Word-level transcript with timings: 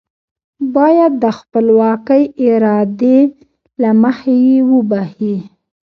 بايد 0.75 1.13
د 1.23 1.25
خپلواکې 1.37 2.21
ارادې 2.47 3.19
له 3.81 3.89
مخې 4.01 4.35
يې 4.47 4.57
وبښي. 4.73 5.35